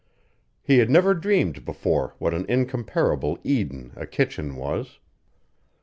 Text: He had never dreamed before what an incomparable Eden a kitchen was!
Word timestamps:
He 0.63 0.79
had 0.79 0.89
never 0.89 1.13
dreamed 1.13 1.63
before 1.63 2.15
what 2.17 2.33
an 2.33 2.47
incomparable 2.49 3.37
Eden 3.43 3.93
a 3.95 4.07
kitchen 4.07 4.55
was! 4.55 4.97